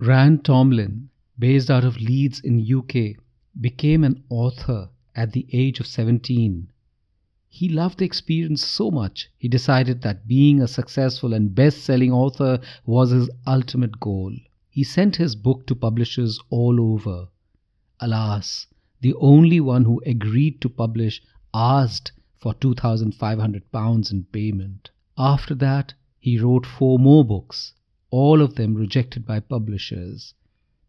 Ryan 0.00 0.38
Tomlin, 0.38 1.10
based 1.36 1.70
out 1.70 1.82
of 1.82 2.00
Leeds 2.00 2.38
in 2.38 2.64
UK, 2.72 3.16
became 3.60 4.04
an 4.04 4.22
author 4.28 4.90
at 5.16 5.32
the 5.32 5.44
age 5.52 5.80
of 5.80 5.88
17. 5.88 6.68
He 7.48 7.68
loved 7.68 7.98
the 7.98 8.04
experience 8.04 8.64
so 8.64 8.92
much, 8.92 9.28
he 9.36 9.48
decided 9.48 10.02
that 10.02 10.28
being 10.28 10.62
a 10.62 10.68
successful 10.68 11.34
and 11.34 11.52
best 11.52 11.78
selling 11.78 12.12
author 12.12 12.60
was 12.86 13.10
his 13.10 13.28
ultimate 13.44 13.98
goal. 13.98 14.32
He 14.70 14.84
sent 14.84 15.16
his 15.16 15.34
book 15.34 15.66
to 15.66 15.74
publishers 15.74 16.38
all 16.48 16.80
over. 16.80 17.26
Alas, 17.98 18.68
the 19.00 19.14
only 19.14 19.58
one 19.58 19.84
who 19.84 20.00
agreed 20.06 20.60
to 20.60 20.68
publish 20.68 21.20
asked 21.52 22.12
for 22.36 22.54
£2,500 22.54 24.12
in 24.12 24.24
payment. 24.24 24.90
After 25.16 25.56
that, 25.56 25.94
he 26.20 26.38
wrote 26.38 26.66
four 26.66 27.00
more 27.00 27.24
books, 27.24 27.72
all 28.10 28.40
of 28.40 28.54
them 28.54 28.74
rejected 28.74 29.26
by 29.26 29.40
publishers, 29.40 30.34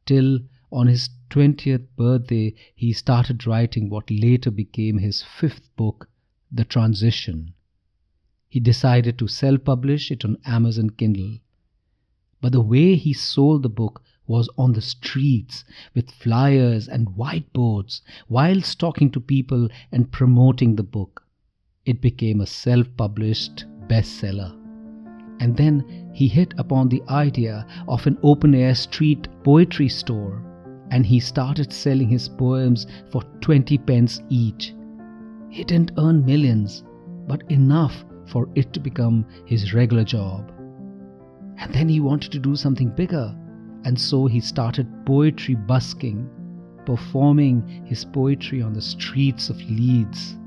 till 0.06 0.40
on 0.72 0.88
his 0.88 1.10
20th 1.30 1.86
birthday 1.96 2.54
he 2.76 2.94
started 2.94 3.46
writing 3.46 3.90
what 3.90 4.10
later 4.10 4.52
became 4.52 4.98
his 4.98 5.24
fifth 5.24 5.76
book, 5.76 6.10
The 6.52 6.64
Transition. 6.64 7.54
He 8.48 8.60
decided 8.60 9.18
to 9.20 9.28
self 9.28 9.64
publish 9.64 10.12
it 10.12 10.26
on 10.26 10.38
Amazon 10.46 10.90
Kindle. 10.92 11.40
But 12.42 12.52
the 12.54 12.62
way 12.62 12.96
he 12.96 13.14
sold 13.14 13.64
the 13.64 13.70
book 13.70 14.04
was 14.26 14.50
on 14.58 14.74
the 14.74 14.82
streets 14.82 15.66
with 15.96 16.12
flyers 16.12 16.88
and 16.88 17.08
whiteboards 17.10 18.02
whilst 18.28 18.80
talking 18.80 19.12
to 19.12 19.20
people 19.20 19.68
and 19.92 20.12
promoting 20.12 20.76
the 20.76 20.84
book. 20.84 21.26
It 21.86 22.00
became 22.00 22.40
a 22.40 22.48
self 22.48 22.88
published 22.96 23.66
bestseller. 23.88 24.59
And 25.40 25.56
then 25.56 26.12
he 26.14 26.28
hit 26.28 26.54
upon 26.58 26.90
the 26.90 27.04
idea 27.10 27.66
of 27.88 28.06
an 28.06 28.18
open 28.24 28.54
air 28.54 28.76
street 28.76 29.28
poetry 29.44 29.90
store 29.90 30.44
and 30.92 31.06
he 31.06 31.20
started 31.20 31.72
selling 31.72 32.10
his 32.10 32.28
poems 32.28 32.88
for 33.12 33.24
20 33.42 33.78
pence 33.80 34.22
each. 34.30 34.74
He 35.50 35.64
didn't 35.64 35.92
earn 35.98 36.26
millions, 36.26 36.84
but 37.28 37.44
enough 37.52 38.06
for 38.26 38.50
it 38.56 38.74
to 38.74 38.80
become 38.80 39.26
his 39.46 39.74
regular 39.74 40.04
job. 40.04 40.52
And 41.58 41.74
then 41.74 41.90
he 41.90 42.00
wanted 42.00 42.32
to 42.32 42.40
do 42.40 42.56
something 42.56 42.90
bigger, 42.90 43.36
and 43.84 44.00
so 44.00 44.26
he 44.26 44.40
started 44.40 45.06
poetry 45.06 45.56
busking, 45.56 46.30
performing 46.86 47.86
his 47.86 48.06
poetry 48.06 48.62
on 48.62 48.74
the 48.74 48.82
streets 48.82 49.50
of 49.50 49.58
Leeds. 49.70 50.38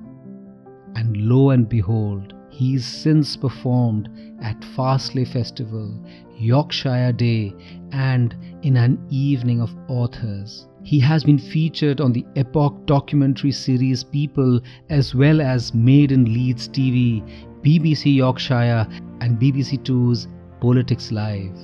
And 0.94 1.16
lo 1.16 1.50
and 1.50 1.68
behold, 1.68 2.34
he's 2.52 2.84
since 2.86 3.34
performed 3.34 4.10
at 4.42 4.60
Farsley 4.76 5.26
Festival, 5.26 5.90
Yorkshire 6.36 7.12
Day, 7.12 7.54
and 7.92 8.36
in 8.62 8.76
an 8.76 9.02
evening 9.08 9.62
of 9.62 9.74
authors. 9.88 10.68
He 10.84 11.00
has 11.00 11.24
been 11.24 11.38
featured 11.38 12.00
on 12.00 12.12
the 12.12 12.26
Epoch 12.36 12.84
documentary 12.84 13.52
series 13.52 14.04
People 14.04 14.60
as 14.90 15.14
well 15.14 15.40
as 15.40 15.72
Made 15.72 16.12
in 16.12 16.24
Leeds 16.26 16.68
TV, 16.68 17.22
BBC 17.62 18.14
Yorkshire, 18.16 18.86
and 19.20 19.40
BBC 19.40 19.82
Two's 19.82 20.28
Politics 20.60 21.10
Live. 21.10 21.56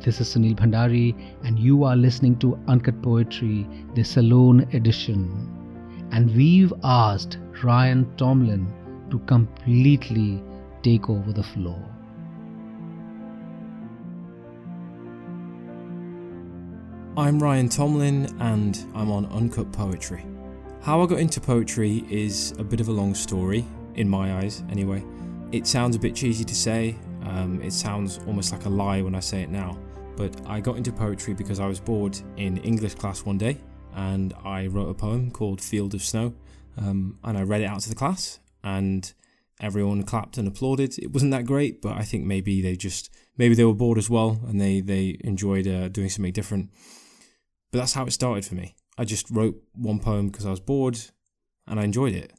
This 0.00 0.20
is 0.20 0.34
Sunil 0.34 0.56
Bhandari, 0.56 1.14
and 1.44 1.58
you 1.58 1.84
are 1.84 1.96
listening 1.96 2.38
to 2.38 2.58
Uncut 2.66 3.00
Poetry, 3.02 3.68
the 3.94 4.02
Salon 4.02 4.66
edition. 4.72 5.30
And 6.10 6.34
we've 6.34 6.72
asked 6.82 7.38
Ryan 7.62 8.06
Tomlin 8.16 8.72
to 9.10 9.18
completely 9.20 10.42
take 10.82 11.08
over 11.08 11.32
the 11.32 11.42
floor. 11.42 11.82
I'm 17.16 17.38
Ryan 17.38 17.68
Tomlin 17.68 18.36
and 18.40 18.78
I'm 18.94 19.10
on 19.10 19.26
Uncut 19.26 19.72
Poetry. 19.72 20.24
How 20.82 21.02
I 21.02 21.06
got 21.06 21.18
into 21.18 21.40
poetry 21.40 22.04
is 22.10 22.52
a 22.58 22.64
bit 22.64 22.80
of 22.80 22.88
a 22.88 22.92
long 22.92 23.14
story, 23.14 23.64
in 23.96 24.08
my 24.08 24.36
eyes 24.36 24.62
anyway. 24.70 25.04
It 25.50 25.66
sounds 25.66 25.96
a 25.96 25.98
bit 25.98 26.14
cheesy 26.14 26.44
to 26.44 26.54
say, 26.54 26.96
um, 27.22 27.60
it 27.62 27.72
sounds 27.72 28.20
almost 28.26 28.52
like 28.52 28.66
a 28.66 28.68
lie 28.68 29.02
when 29.02 29.14
I 29.14 29.20
say 29.20 29.42
it 29.42 29.50
now, 29.50 29.78
but 30.16 30.34
I 30.46 30.60
got 30.60 30.76
into 30.76 30.92
poetry 30.92 31.34
because 31.34 31.58
I 31.58 31.66
was 31.66 31.80
bored 31.80 32.18
in 32.36 32.58
English 32.58 32.94
class 32.94 33.24
one 33.24 33.38
day 33.38 33.58
and 33.94 34.34
I 34.44 34.66
wrote 34.66 34.88
a 34.88 34.94
poem 34.94 35.30
called 35.30 35.60
Field 35.60 35.94
of 35.94 36.02
Snow 36.02 36.34
um, 36.76 37.18
and 37.24 37.36
I 37.36 37.42
read 37.42 37.62
it 37.62 37.66
out 37.66 37.80
to 37.80 37.88
the 37.88 37.94
class 37.94 38.38
and 38.66 39.14
everyone 39.60 40.02
clapped 40.02 40.36
and 40.36 40.48
applauded. 40.48 40.98
It 40.98 41.12
wasn't 41.12 41.30
that 41.30 41.46
great, 41.46 41.80
but 41.80 41.96
I 41.96 42.02
think 42.02 42.24
maybe 42.24 42.60
they 42.60 42.74
just 42.74 43.08
maybe 43.38 43.54
they 43.54 43.64
were 43.64 43.72
bored 43.74 43.96
as 43.96 44.10
well 44.10 44.40
and 44.48 44.60
they 44.60 44.80
they 44.80 45.16
enjoyed 45.20 45.68
uh, 45.68 45.88
doing 45.88 46.08
something 46.08 46.32
different. 46.32 46.70
But 47.70 47.78
that's 47.78 47.92
how 47.92 48.04
it 48.06 48.10
started 48.10 48.44
for 48.44 48.56
me. 48.56 48.74
I 48.98 49.04
just 49.04 49.30
wrote 49.30 49.56
one 49.74 50.00
poem 50.00 50.28
because 50.28 50.44
I 50.44 50.50
was 50.50 50.60
bored 50.60 50.98
and 51.66 51.78
I 51.78 51.84
enjoyed 51.84 52.14
it. 52.14 52.32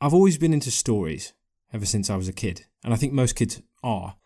I've 0.00 0.14
always 0.14 0.38
been 0.38 0.54
into 0.54 0.70
stories 0.70 1.32
ever 1.72 1.84
since 1.84 2.08
I 2.08 2.16
was 2.16 2.28
a 2.28 2.32
kid, 2.32 2.66
and 2.84 2.94
I 2.94 2.96
think 2.96 3.12
most 3.12 3.34
kids 3.34 3.60
are 3.82 4.16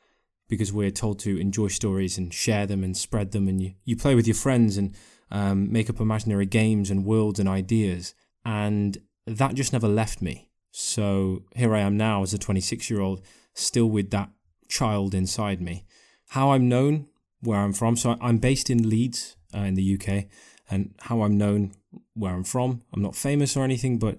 because 0.49 0.73
we're 0.73 0.91
told 0.91 1.19
to 1.21 1.41
enjoy 1.41 1.69
stories 1.69 2.19
and 2.19 2.35
share 2.35 2.67
them 2.67 2.85
and 2.85 2.97
spread 2.97 3.33
them, 3.33 3.49
and 3.49 3.63
you, 3.63 3.75
you 3.85 3.97
play 3.97 4.15
with 4.15 4.27
your 4.27 4.37
friends 4.37 4.77
and 4.77 4.95
um, 5.31 5.73
make 5.73 5.89
up 5.89 6.01
imaginary 6.01 6.47
games 6.47 6.91
and 6.91 7.07
worlds 7.07 7.41
and 7.41 7.49
ideas. 7.49 8.15
And 8.45 8.99
that 9.27 9.55
just 9.55 9.73
never 9.73 9.89
left 9.89 10.21
me. 10.21 10.51
So 10.77 11.45
here 11.55 11.73
I 11.73 11.83
am 11.83 11.97
now 11.97 12.25
as 12.25 12.35
a 12.35 12.39
26 12.39 12.91
year 12.91 13.01
old, 13.01 13.23
still 13.55 13.87
with 13.87 14.11
that 14.11 14.31
child 14.69 15.15
inside 15.15 15.63
me. 15.63 15.85
How 16.31 16.51
I'm 16.51 16.69
known, 16.69 17.07
where 17.41 17.61
I'm 17.61 17.73
from. 17.73 17.97
So 17.97 18.17
I'm 18.21 18.39
based 18.39 18.71
in 18.71 18.89
Leeds 18.89 19.37
uh, 19.55 19.61
in 19.61 19.75
the 19.75 19.95
UK, 19.95 20.25
and 20.69 20.93
how 21.03 21.23
I'm 21.23 21.39
known, 21.39 21.75
where 22.15 22.33
I'm 22.35 22.43
from. 22.43 22.83
I'm 22.93 23.03
not 23.03 23.15
famous 23.15 23.57
or 23.57 23.63
anything, 23.63 24.01
but 24.01 24.19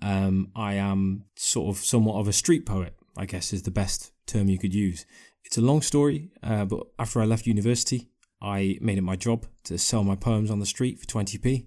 um, 0.00 0.52
I 0.54 0.74
am 0.74 1.24
sort 1.34 1.76
of 1.76 1.84
somewhat 1.84 2.20
of 2.20 2.28
a 2.28 2.32
street 2.32 2.66
poet, 2.66 2.94
I 3.16 3.26
guess 3.26 3.52
is 3.52 3.62
the 3.62 3.72
best 3.72 4.12
term 4.28 4.48
you 4.48 4.60
could 4.60 4.74
use. 4.74 5.06
It's 5.44 5.58
a 5.58 5.60
long 5.60 5.82
story, 5.82 6.30
uh, 6.40 6.66
but 6.66 6.86
after 7.00 7.20
I 7.20 7.24
left 7.24 7.48
university, 7.48 8.10
I 8.40 8.78
made 8.80 8.98
it 8.98 9.02
my 9.02 9.16
job 9.16 9.46
to 9.64 9.76
sell 9.76 10.04
my 10.04 10.14
poems 10.14 10.52
on 10.52 10.60
the 10.60 10.66
street 10.66 11.00
for 11.00 11.06
20p. 11.06 11.66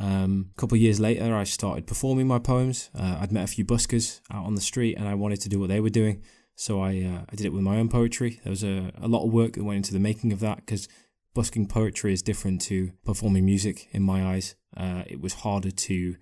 Um, 0.00 0.50
a 0.56 0.60
couple 0.60 0.76
of 0.76 0.80
years 0.80 0.98
later, 0.98 1.34
I 1.34 1.44
started 1.44 1.86
performing 1.86 2.26
my 2.26 2.38
poems. 2.38 2.88
Uh, 2.98 3.18
I'd 3.20 3.32
met 3.32 3.44
a 3.44 3.52
few 3.52 3.66
buskers 3.66 4.20
out 4.32 4.46
on 4.46 4.54
the 4.54 4.60
street, 4.60 4.96
and 4.96 5.06
I 5.06 5.14
wanted 5.14 5.42
to 5.42 5.48
do 5.50 5.60
what 5.60 5.68
they 5.68 5.80
were 5.80 5.90
doing. 5.90 6.22
So 6.54 6.80
I 6.80 6.90
uh, 7.02 7.24
I 7.30 7.36
did 7.36 7.46
it 7.46 7.52
with 7.52 7.62
my 7.62 7.78
own 7.78 7.88
poetry. 7.88 8.40
There 8.42 8.50
was 8.50 8.64
a, 8.64 8.92
a 9.00 9.08
lot 9.08 9.24
of 9.24 9.32
work 9.32 9.52
that 9.52 9.64
went 9.64 9.76
into 9.76 9.92
the 9.92 10.00
making 10.00 10.32
of 10.32 10.40
that 10.40 10.56
because 10.56 10.88
busking 11.34 11.66
poetry 11.66 12.12
is 12.12 12.22
different 12.22 12.62
to 12.62 12.92
performing 13.04 13.44
music 13.44 13.88
in 13.92 14.02
my 14.02 14.24
eyes. 14.24 14.56
Uh, 14.76 15.02
it 15.06 15.20
was 15.20 15.34
harder 15.34 15.70
to 15.70 16.16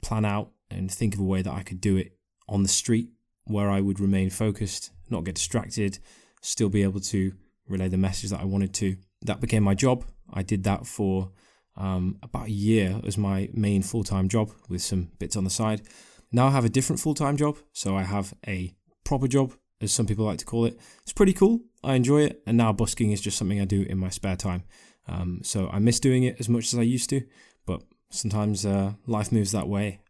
plan 0.00 0.24
out 0.24 0.50
and 0.70 0.90
think 0.90 1.14
of 1.14 1.20
a 1.20 1.24
way 1.24 1.42
that 1.42 1.52
I 1.52 1.62
could 1.62 1.80
do 1.80 1.96
it 1.96 2.12
on 2.48 2.62
the 2.62 2.68
street 2.68 3.10
where 3.44 3.70
I 3.70 3.80
would 3.80 4.00
remain 4.00 4.30
focused, 4.30 4.90
not 5.10 5.24
get 5.24 5.34
distracted, 5.34 5.98
still 6.40 6.68
be 6.68 6.82
able 6.82 7.00
to 7.00 7.32
relay 7.66 7.88
the 7.88 7.98
message 7.98 8.30
that 8.30 8.40
I 8.40 8.44
wanted 8.44 8.72
to. 8.74 8.96
That 9.22 9.40
became 9.40 9.62
my 9.62 9.74
job. 9.74 10.04
I 10.32 10.42
did 10.42 10.64
that 10.64 10.86
for 10.86 11.30
um, 11.78 12.18
about 12.22 12.48
a 12.48 12.52
year 12.52 13.00
as 13.06 13.16
my 13.16 13.48
main 13.52 13.82
full 13.82 14.04
time 14.04 14.28
job 14.28 14.50
with 14.68 14.82
some 14.82 15.10
bits 15.18 15.36
on 15.36 15.44
the 15.44 15.50
side. 15.50 15.82
Now 16.30 16.48
I 16.48 16.50
have 16.50 16.64
a 16.64 16.68
different 16.68 17.00
full 17.00 17.14
time 17.14 17.36
job, 17.36 17.56
so 17.72 17.96
I 17.96 18.02
have 18.02 18.34
a 18.46 18.74
proper 19.04 19.28
job, 19.28 19.54
as 19.80 19.92
some 19.92 20.06
people 20.06 20.26
like 20.26 20.38
to 20.38 20.44
call 20.44 20.66
it. 20.66 20.78
It's 21.02 21.12
pretty 21.12 21.32
cool. 21.32 21.60
I 21.82 21.94
enjoy 21.94 22.22
it, 22.22 22.42
and 22.46 22.56
now 22.56 22.72
busking 22.72 23.12
is 23.12 23.20
just 23.20 23.38
something 23.38 23.60
I 23.60 23.64
do 23.64 23.82
in 23.82 23.98
my 23.98 24.10
spare 24.10 24.36
time. 24.36 24.64
Um, 25.06 25.40
so 25.42 25.68
I 25.72 25.78
miss 25.78 26.00
doing 26.00 26.24
it 26.24 26.36
as 26.38 26.48
much 26.48 26.72
as 26.72 26.78
I 26.78 26.82
used 26.82 27.08
to, 27.10 27.22
but 27.64 27.82
sometimes 28.10 28.66
uh, 28.66 28.92
life 29.06 29.32
moves 29.32 29.52
that 29.52 29.68
way. 29.68 30.00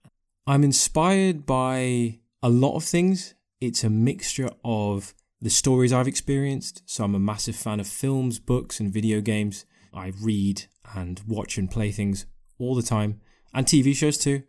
I'm 0.46 0.64
inspired 0.64 1.46
by 1.46 2.18
a 2.42 2.48
lot 2.48 2.74
of 2.74 2.82
things. 2.82 3.34
It's 3.60 3.84
a 3.84 3.90
mixture 3.90 4.50
of 4.64 5.14
the 5.40 5.50
stories 5.50 5.92
I've 5.92 6.08
experienced. 6.08 6.82
So 6.86 7.04
I'm 7.04 7.14
a 7.14 7.20
massive 7.20 7.54
fan 7.54 7.80
of 7.80 7.86
films, 7.86 8.38
books, 8.38 8.80
and 8.80 8.92
video 8.92 9.20
games. 9.20 9.66
I 9.92 10.12
read 10.20 10.64
and 10.94 11.20
watch 11.26 11.58
and 11.58 11.70
play 11.70 11.90
things 11.92 12.26
all 12.58 12.74
the 12.74 12.82
time, 12.82 13.20
and 13.54 13.66
TV 13.66 13.94
shows 13.94 14.18
too. 14.18 14.42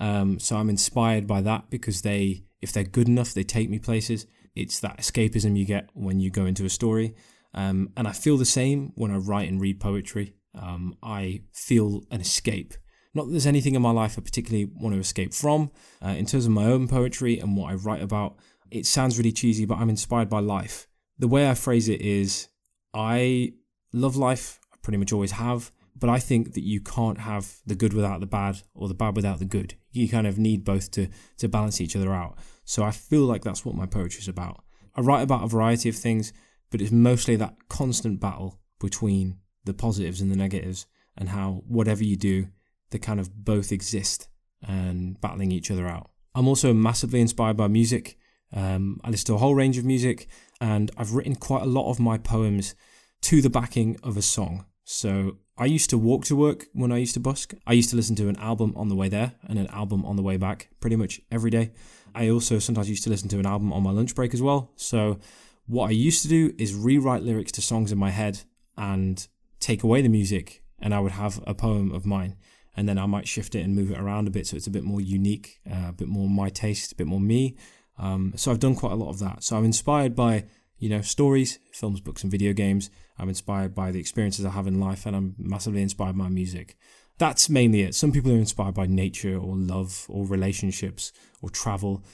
Um, 0.00 0.38
so 0.38 0.56
I'm 0.56 0.70
inspired 0.70 1.26
by 1.26 1.40
that 1.42 1.70
because 1.70 2.02
they, 2.02 2.44
if 2.60 2.72
they're 2.72 2.84
good 2.84 3.08
enough, 3.08 3.32
they 3.32 3.44
take 3.44 3.70
me 3.70 3.78
places. 3.78 4.26
It's 4.54 4.80
that 4.80 4.98
escapism 4.98 5.56
you 5.56 5.64
get 5.64 5.90
when 5.94 6.20
you 6.20 6.30
go 6.30 6.46
into 6.46 6.64
a 6.64 6.70
story. 6.70 7.14
Um, 7.54 7.90
and 7.96 8.08
I 8.08 8.12
feel 8.12 8.36
the 8.36 8.44
same 8.44 8.92
when 8.96 9.10
I 9.10 9.16
write 9.16 9.48
and 9.48 9.60
read 9.60 9.80
poetry. 9.80 10.34
Um, 10.54 10.96
I 11.02 11.42
feel 11.52 12.02
an 12.10 12.20
escape. 12.20 12.74
Not 13.14 13.26
that 13.26 13.30
there's 13.30 13.46
anything 13.46 13.76
in 13.76 13.82
my 13.82 13.92
life 13.92 14.18
I 14.18 14.22
particularly 14.22 14.64
want 14.74 14.94
to 14.94 15.00
escape 15.00 15.32
from. 15.32 15.70
Uh, 16.04 16.08
in 16.08 16.26
terms 16.26 16.46
of 16.46 16.52
my 16.52 16.64
own 16.64 16.88
poetry 16.88 17.38
and 17.38 17.56
what 17.56 17.70
I 17.70 17.74
write 17.74 18.02
about, 18.02 18.36
it 18.70 18.86
sounds 18.86 19.16
really 19.18 19.32
cheesy, 19.32 19.64
but 19.64 19.78
I'm 19.78 19.90
inspired 19.90 20.28
by 20.28 20.40
life. 20.40 20.88
The 21.18 21.28
way 21.28 21.48
I 21.48 21.54
phrase 21.54 21.88
it 21.88 22.00
is 22.00 22.48
I 22.92 23.52
love 23.92 24.16
life, 24.16 24.58
pretty 24.84 24.98
much 24.98 25.12
always 25.12 25.32
have, 25.32 25.72
but 25.96 26.08
I 26.08 26.18
think 26.18 26.52
that 26.54 26.62
you 26.62 26.80
can't 26.80 27.18
have 27.18 27.56
the 27.66 27.74
good 27.74 27.92
without 27.92 28.20
the 28.20 28.26
bad 28.26 28.62
or 28.74 28.86
the 28.86 28.94
bad 28.94 29.16
without 29.16 29.40
the 29.40 29.44
good. 29.44 29.74
You 29.90 30.08
kind 30.08 30.26
of 30.26 30.38
need 30.38 30.64
both 30.64 30.90
to, 30.92 31.08
to 31.38 31.48
balance 31.48 31.80
each 31.80 31.96
other 31.96 32.12
out. 32.12 32.38
So 32.64 32.84
I 32.84 32.92
feel 32.92 33.22
like 33.22 33.42
that's 33.42 33.64
what 33.64 33.74
my 33.74 33.86
poetry 33.86 34.20
is 34.20 34.28
about. 34.28 34.62
I 34.94 35.00
write 35.00 35.22
about 35.22 35.42
a 35.42 35.48
variety 35.48 35.88
of 35.88 35.96
things, 35.96 36.32
but 36.70 36.80
it's 36.80 36.92
mostly 36.92 37.36
that 37.36 37.56
constant 37.68 38.20
battle 38.20 38.60
between 38.80 39.38
the 39.64 39.74
positives 39.74 40.20
and 40.20 40.30
the 40.30 40.36
negatives, 40.36 40.86
and 41.16 41.30
how 41.30 41.62
whatever 41.66 42.04
you 42.04 42.16
do, 42.16 42.48
they 42.90 42.98
kind 42.98 43.20
of 43.20 43.44
both 43.44 43.72
exist 43.72 44.28
and 44.62 45.20
battling 45.20 45.52
each 45.52 45.70
other 45.70 45.86
out. 45.86 46.10
I'm 46.34 46.48
also 46.48 46.72
massively 46.74 47.20
inspired 47.20 47.56
by 47.56 47.68
music. 47.68 48.18
Um, 48.52 49.00
I 49.04 49.10
listen 49.10 49.26
to 49.28 49.34
a 49.34 49.38
whole 49.38 49.54
range 49.54 49.78
of 49.78 49.84
music, 49.84 50.28
and 50.60 50.90
I've 50.96 51.14
written 51.14 51.36
quite 51.36 51.62
a 51.62 51.66
lot 51.66 51.90
of 51.90 52.00
my 52.00 52.18
poems 52.18 52.74
to 53.22 53.40
the 53.40 53.50
backing 53.50 53.96
of 54.02 54.16
a 54.16 54.22
song. 54.22 54.66
So 54.84 55.38
I 55.56 55.64
used 55.64 55.90
to 55.90 55.98
walk 55.98 56.24
to 56.26 56.36
work 56.36 56.66
when 56.72 56.92
I 56.92 56.98
used 56.98 57.14
to 57.14 57.20
busk. 57.20 57.54
I 57.66 57.72
used 57.72 57.90
to 57.90 57.96
listen 57.96 58.16
to 58.16 58.28
an 58.28 58.36
album 58.36 58.74
on 58.76 58.88
the 58.88 58.94
way 58.94 59.08
there 59.08 59.32
and 59.48 59.58
an 59.58 59.68
album 59.68 60.04
on 60.04 60.16
the 60.16 60.22
way 60.22 60.36
back 60.36 60.68
pretty 60.80 60.96
much 60.96 61.20
every 61.30 61.50
day. 61.50 61.72
I 62.14 62.28
also 62.28 62.58
sometimes 62.58 62.88
used 62.88 63.04
to 63.04 63.10
listen 63.10 63.28
to 63.30 63.38
an 63.38 63.46
album 63.46 63.72
on 63.72 63.82
my 63.82 63.90
lunch 63.90 64.14
break 64.14 64.34
as 64.34 64.42
well. 64.42 64.70
So 64.76 65.18
what 65.66 65.88
I 65.88 65.92
used 65.92 66.22
to 66.22 66.28
do 66.28 66.54
is 66.58 66.74
rewrite 66.74 67.22
lyrics 67.22 67.52
to 67.52 67.62
songs 67.62 67.90
in 67.90 67.98
my 67.98 68.10
head 68.10 68.40
and 68.76 69.26
take 69.60 69.82
away 69.82 70.02
the 70.02 70.08
music, 70.08 70.62
and 70.78 70.94
I 70.94 71.00
would 71.00 71.12
have 71.12 71.42
a 71.46 71.54
poem 71.54 71.92
of 71.92 72.04
mine. 72.04 72.36
And 72.76 72.88
then 72.88 72.98
I 72.98 73.06
might 73.06 73.28
shift 73.28 73.54
it 73.54 73.60
and 73.60 73.74
move 73.74 73.92
it 73.92 73.98
around 73.98 74.26
a 74.26 74.32
bit 74.32 74.48
so 74.48 74.56
it's 74.56 74.66
a 74.66 74.70
bit 74.70 74.82
more 74.82 75.00
unique, 75.00 75.60
uh, 75.70 75.88
a 75.90 75.92
bit 75.92 76.08
more 76.08 76.28
my 76.28 76.48
taste, 76.48 76.92
a 76.92 76.96
bit 76.96 77.06
more 77.06 77.20
me. 77.20 77.56
Um, 77.98 78.32
so 78.36 78.50
I've 78.50 78.58
done 78.58 78.74
quite 78.74 78.92
a 78.92 78.96
lot 78.96 79.10
of 79.10 79.20
that. 79.20 79.44
So 79.44 79.56
I'm 79.56 79.64
inspired 79.64 80.16
by 80.16 80.44
you 80.84 80.90
know 80.90 81.00
stories, 81.00 81.58
films, 81.72 81.98
books, 81.98 82.22
and 82.22 82.30
video 82.30 82.52
games. 82.52 82.90
I'm 83.18 83.30
inspired 83.30 83.74
by 83.74 83.90
the 83.90 83.98
experiences 83.98 84.44
I 84.44 84.50
have 84.50 84.66
in 84.66 84.78
life, 84.78 85.06
and 85.06 85.16
I'm 85.16 85.34
massively 85.38 85.80
inspired 85.80 86.18
by 86.18 86.28
music. 86.28 86.76
That's 87.16 87.48
mainly 87.48 87.80
it. 87.80 87.94
Some 87.94 88.12
people 88.12 88.30
are 88.30 88.36
inspired 88.36 88.74
by 88.74 88.84
nature 88.84 89.34
or 89.34 89.56
love 89.56 90.04
or 90.10 90.26
relationships 90.26 91.10
or 91.40 91.48
travel. 91.48 92.04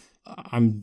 I'm 0.52 0.82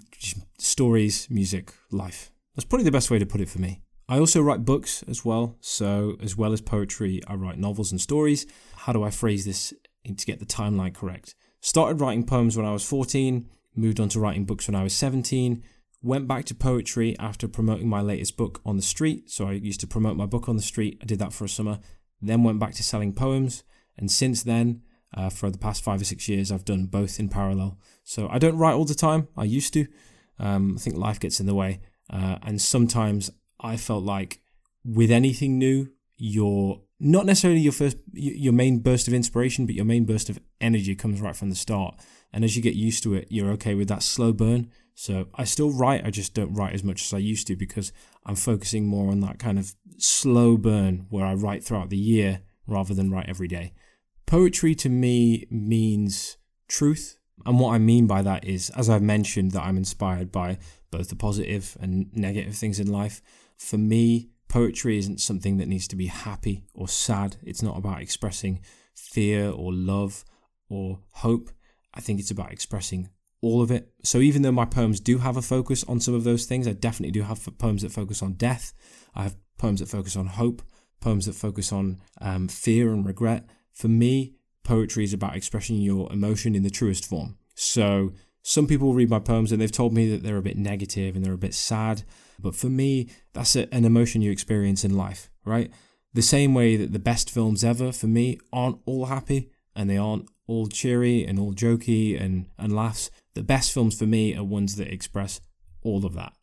stories, 0.57 1.29
music, 1.29 1.71
life. 1.89 2.29
That's 2.55 2.65
probably 2.65 2.83
the 2.83 2.91
best 2.91 3.09
way 3.09 3.19
to 3.19 3.25
put 3.25 3.39
it 3.39 3.47
for 3.47 3.61
me. 3.61 3.79
I 4.09 4.19
also 4.19 4.41
write 4.41 4.65
books 4.65 5.01
as 5.07 5.23
well. 5.23 5.55
So, 5.61 6.17
as 6.21 6.35
well 6.35 6.51
as 6.51 6.59
poetry, 6.59 7.21
I 7.25 7.35
write 7.35 7.57
novels 7.57 7.93
and 7.93 8.01
stories. 8.01 8.45
How 8.75 8.91
do 8.91 9.01
I 9.01 9.11
phrase 9.11 9.45
this 9.45 9.73
to 10.03 10.25
get 10.25 10.39
the 10.39 10.45
timeline 10.45 10.93
correct? 10.93 11.35
Started 11.61 12.01
writing 12.01 12.25
poems 12.25 12.57
when 12.57 12.65
I 12.65 12.73
was 12.73 12.83
14, 12.83 13.47
moved 13.77 14.01
on 14.01 14.09
to 14.09 14.19
writing 14.19 14.43
books 14.43 14.67
when 14.67 14.75
I 14.75 14.83
was 14.83 14.93
17, 14.93 15.63
went 16.01 16.27
back 16.27 16.45
to 16.45 16.55
poetry 16.55 17.15
after 17.19 17.47
promoting 17.47 17.89
my 17.89 18.01
latest 18.01 18.37
book 18.37 18.61
on 18.65 18.75
the 18.75 18.81
street. 18.81 19.29
So, 19.29 19.47
I 19.47 19.53
used 19.53 19.79
to 19.81 19.87
promote 19.87 20.17
my 20.17 20.25
book 20.25 20.47
on 20.47 20.55
the 20.55 20.61
street. 20.61 20.99
I 21.01 21.05
did 21.05 21.19
that 21.19 21.33
for 21.33 21.45
a 21.45 21.49
summer. 21.49 21.79
Then 22.21 22.43
went 22.43 22.59
back 22.59 22.73
to 22.75 22.83
selling 22.83 23.13
poems. 23.13 23.63
And 23.97 24.11
since 24.11 24.43
then, 24.43 24.81
uh, 25.15 25.29
for 25.29 25.49
the 25.49 25.57
past 25.57 25.83
five 25.83 26.01
or 26.01 26.05
six 26.05 26.27
years, 26.27 26.51
I've 26.51 26.65
done 26.65 26.85
both 26.85 27.19
in 27.19 27.29
parallel. 27.29 27.77
So, 28.03 28.27
I 28.29 28.39
don't 28.39 28.57
write 28.57 28.73
all 28.73 28.85
the 28.85 28.95
time. 28.95 29.27
I 29.35 29.43
used 29.43 29.73
to. 29.73 29.87
Um, 30.39 30.75
I 30.77 30.79
think 30.79 30.97
life 30.97 31.19
gets 31.19 31.39
in 31.39 31.45
the 31.45 31.55
way. 31.55 31.81
Uh, 32.09 32.37
and 32.43 32.61
sometimes 32.61 33.31
I 33.59 33.77
felt 33.77 34.03
like 34.03 34.39
with 34.85 35.11
anything 35.11 35.57
new, 35.57 35.89
your 36.17 36.81
not 36.99 37.25
necessarily 37.25 37.59
your 37.59 37.73
first 37.73 37.97
your 38.13 38.53
main 38.53 38.79
burst 38.79 39.07
of 39.07 39.13
inspiration, 39.13 39.65
but 39.65 39.75
your 39.75 39.85
main 39.85 40.05
burst 40.05 40.29
of 40.29 40.39
energy 40.59 40.95
comes 40.95 41.21
right 41.21 41.35
from 41.35 41.49
the 41.49 41.55
start. 41.55 41.95
And 42.33 42.43
as 42.43 42.55
you 42.55 42.61
get 42.61 42.73
used 42.73 43.03
to 43.03 43.13
it, 43.13 43.27
you're 43.29 43.51
okay 43.51 43.75
with 43.75 43.87
that 43.89 44.03
slow 44.03 44.33
burn. 44.33 44.71
So 44.99 45.27
I 45.35 45.43
still 45.43 45.69
write, 45.69 46.03
I 46.07 46.09
just 46.09 46.33
don't 46.33 46.55
write 46.55 46.73
as 46.73 46.83
much 46.83 47.03
as 47.03 47.13
I 47.13 47.19
used 47.19 47.45
to 47.47 47.55
because 47.55 47.93
I'm 48.25 48.35
focusing 48.35 48.87
more 48.87 49.11
on 49.11 49.19
that 49.19 49.37
kind 49.37 49.59
of 49.59 49.75
slow 49.99 50.57
burn 50.57 51.05
where 51.11 51.23
I 51.23 51.35
write 51.35 51.63
throughout 51.63 51.91
the 51.91 51.97
year 51.97 52.41
rather 52.65 52.95
than 52.95 53.11
write 53.11 53.29
every 53.29 53.47
day. 53.47 53.73
Poetry 54.25 54.73
to 54.73 54.89
me 54.89 55.45
means 55.51 56.37
truth. 56.67 57.19
And 57.45 57.59
what 57.59 57.75
I 57.75 57.77
mean 57.77 58.07
by 58.07 58.23
that 58.23 58.43
is, 58.43 58.71
as 58.71 58.89
I've 58.89 59.03
mentioned, 59.03 59.51
that 59.51 59.61
I'm 59.61 59.77
inspired 59.77 60.31
by 60.31 60.57
both 60.89 61.09
the 61.09 61.15
positive 61.15 61.77
and 61.79 62.09
negative 62.13 62.55
things 62.55 62.79
in 62.79 62.91
life. 62.91 63.21
For 63.55 63.77
me, 63.77 64.31
poetry 64.47 64.97
isn't 64.97 65.21
something 65.21 65.57
that 65.57 65.67
needs 65.67 65.87
to 65.89 65.95
be 65.95 66.07
happy 66.07 66.63
or 66.73 66.87
sad. 66.87 67.37
It's 67.43 67.61
not 67.61 67.77
about 67.77 68.01
expressing 68.01 68.61
fear 68.95 69.51
or 69.51 69.71
love 69.71 70.25
or 70.69 71.01
hope. 71.11 71.51
I 71.93 72.01
think 72.01 72.19
it's 72.19 72.31
about 72.31 72.51
expressing 72.51 73.09
all 73.47 73.61
of 73.61 73.71
it. 73.71 73.91
So 74.03 74.19
even 74.19 74.41
though 74.41 74.51
my 74.51 74.65
poems 74.65 74.99
do 74.99 75.19
have 75.19 75.37
a 75.37 75.41
focus 75.41 75.83
on 75.85 75.99
some 75.99 76.13
of 76.13 76.23
those 76.23 76.45
things, 76.45 76.67
I 76.67 76.73
definitely 76.73 77.11
do 77.11 77.23
have 77.23 77.47
poems 77.57 77.81
that 77.81 77.91
focus 77.91 78.21
on 78.21 78.33
death. 78.33 78.73
I 79.15 79.23
have 79.23 79.35
poems 79.57 79.79
that 79.79 79.89
focus 79.89 80.15
on 80.15 80.27
hope, 80.27 80.61
poems 80.99 81.25
that 81.25 81.35
focus 81.35 81.71
on 81.71 81.99
um, 82.21 82.47
fear 82.47 82.91
and 82.93 83.05
regret. 83.05 83.45
For 83.73 83.87
me, 83.87 84.35
poetry 84.63 85.03
is 85.03 85.13
about 85.13 85.35
expressing 85.35 85.77
your 85.77 86.11
emotion 86.11 86.55
in 86.55 86.63
the 86.63 86.69
truest 86.69 87.05
form. 87.05 87.37
So 87.55 88.13
some 88.43 88.67
people 88.67 88.93
read 88.93 89.09
my 89.09 89.19
poems 89.19 89.51
and 89.51 89.61
they've 89.61 89.71
told 89.71 89.93
me 89.93 90.09
that 90.11 90.23
they're 90.23 90.37
a 90.37 90.41
bit 90.41 90.57
negative 90.57 91.15
and 91.15 91.25
they're 91.25 91.33
a 91.33 91.37
bit 91.37 91.53
sad. 91.53 92.03
But 92.39 92.55
for 92.55 92.67
me, 92.67 93.09
that's 93.33 93.55
a, 93.55 93.73
an 93.73 93.85
emotion 93.85 94.21
you 94.21 94.31
experience 94.31 94.83
in 94.83 94.95
life, 94.95 95.29
right? 95.45 95.71
The 96.13 96.21
same 96.21 96.53
way 96.53 96.75
that 96.77 96.93
the 96.93 96.99
best 96.99 97.29
films 97.29 97.63
ever, 97.63 97.91
for 97.91 98.07
me, 98.07 98.39
aren't 98.51 98.79
all 98.85 99.05
happy 99.05 99.51
and 99.75 99.89
they 99.89 99.97
aren't 99.97 100.29
all 100.47 100.67
cheery 100.67 101.25
and 101.25 101.39
all 101.39 101.53
jokey 101.53 102.19
and, 102.19 102.47
and 102.57 102.75
laughs. 102.75 103.11
The 103.37 103.43
best 103.43 103.71
films 103.71 103.95
for 103.95 104.07
me 104.07 104.35
are 104.35 104.43
ones 104.43 104.77
that 104.77 104.91
express 104.91 105.41
all 105.83 106.03
of 106.07 106.15
that. 106.15 106.33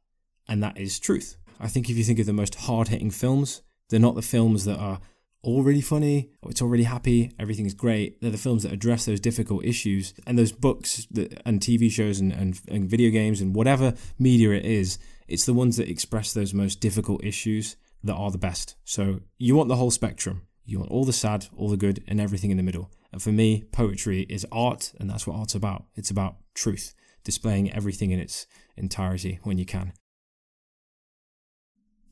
And 0.46 0.62
that 0.62 0.79
is 0.79 1.00
truth. 1.00 1.37
I 1.58 1.67
think 1.67 1.91
if 1.91 1.96
you 1.96 2.05
think 2.05 2.20
of 2.20 2.26
the 2.26 2.32
most 2.32 2.55
hard 2.55 2.87
hitting 2.87 3.11
films, 3.11 3.62
they're 3.88 3.99
not 3.99 4.14
the 4.14 4.23
films 4.23 4.64
that 4.67 4.79
are 4.79 5.00
all 5.43 5.64
really 5.64 5.81
funny, 5.81 6.31
it's 6.46 6.62
already 6.62 6.85
happy, 6.85 7.32
everything 7.37 7.67
is 7.67 7.75
great. 7.75 8.20
They're 8.20 8.31
the 8.31 8.38
films 8.38 8.62
that 8.62 8.73
address 8.73 9.06
those 9.06 9.19
difficult 9.19 9.64
issues. 9.64 10.14
And 10.25 10.38
those 10.38 10.52
books 10.52 11.08
that, 11.11 11.43
and 11.44 11.58
TV 11.58 11.91
shows 11.91 12.20
and, 12.20 12.31
and, 12.31 12.61
and 12.69 12.88
video 12.88 13.11
games 13.11 13.41
and 13.41 13.56
whatever 13.56 13.94
media 14.17 14.50
it 14.52 14.64
is, 14.64 14.96
it's 15.26 15.46
the 15.46 15.52
ones 15.52 15.76
that 15.79 15.91
express 15.91 16.32
those 16.32 16.55
most 16.55 16.81
difficult 16.81 17.25
issues 17.25 17.75
that 18.05 18.14
are 18.14 18.31
the 18.31 18.38
best. 18.38 18.76
So 18.85 19.19
you 19.37 19.56
want 19.56 19.69
the 19.69 19.76
whole 19.76 19.91
spectrum. 19.91 20.43
You 20.64 20.79
want 20.79 20.93
all 20.93 21.05
the 21.05 21.12
sad, 21.12 21.49
all 21.56 21.69
the 21.69 21.76
good, 21.76 22.05
and 22.06 22.20
everything 22.20 22.52
in 22.52 22.56
the 22.56 22.62
middle. 22.62 22.93
And 23.15 23.23
for 23.23 23.31
me, 23.31 23.63
poetry 23.71 24.27
is 24.29 24.45
art, 24.51 24.93
and 24.99 25.09
that's 25.09 25.25
what 25.25 25.37
art's 25.37 25.55
about. 25.55 25.85
It's 25.95 26.11
about 26.11 26.35
truth, 26.53 26.97
displaying 27.23 27.71
everything 27.71 28.11
in 28.11 28.19
its 28.19 28.49
entirety 28.77 29.39
when 29.45 29.57
you 29.57 29.65
can. 29.65 29.93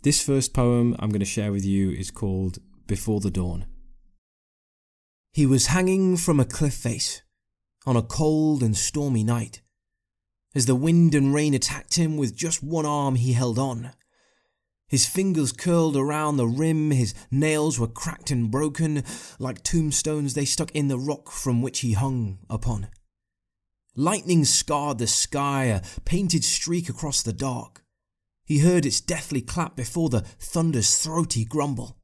This 0.05 0.25
first 0.25 0.55
poem 0.55 0.95
I'm 1.01 1.11
going 1.11 1.19
to 1.19 1.27
share 1.27 1.51
with 1.51 1.65
you 1.65 1.91
is 1.91 2.13
called 2.13 2.59
before 2.87 3.19
the 3.19 3.33
dawn. 3.33 3.67
He 5.33 5.45
was 5.45 5.67
hanging 5.67 6.17
from 6.19 6.39
a 6.39 6.45
cliff 6.45 6.75
face 6.75 7.23
on 7.85 7.97
a 7.97 8.03
cold 8.03 8.63
and 8.63 8.77
stormy 8.77 9.25
night. 9.25 9.61
As 10.55 10.67
the 10.67 10.77
wind 10.77 11.17
and 11.17 11.35
rain 11.35 11.53
attacked 11.53 11.97
him 11.97 12.17
with 12.17 12.37
just 12.37 12.63
one 12.63 12.87
arm 12.87 13.17
he 13.17 13.33
held 13.33 13.59
on. 13.59 13.91
His 14.93 15.06
fingers 15.06 15.53
curled 15.53 15.97
around 15.97 16.37
the 16.37 16.47
rim, 16.47 16.91
his 16.91 17.15
nails 17.31 17.81
were 17.81 17.87
cracked 17.87 18.31
and 18.31 18.51
broken, 18.51 19.05
like 19.39 19.63
tombstones 19.63 20.34
they 20.34 20.44
stuck 20.44 20.70
in 20.72 20.89
the 20.89 20.99
rock 20.99 21.31
from 21.31 21.63
which 21.63 21.81
he 21.81 21.94
hung 21.94 22.41
upon. 22.51 22.89
Lightning 23.96 24.44
scarred 24.44 24.99
the 24.99 25.06
sky, 25.06 25.65
a 25.65 25.81
painted 26.05 26.44
streak 26.44 26.91
across 26.91 27.22
the 27.22 27.32
dark. 27.32 27.82
He 28.44 28.58
heard 28.58 28.84
its 28.84 29.01
deathly 29.01 29.41
clap 29.41 29.77
before 29.77 30.11
the 30.11 30.20
thunder's 30.20 30.99
throaty 30.99 31.46
grumble. 31.46 31.96